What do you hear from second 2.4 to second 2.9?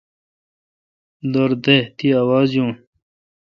یون۔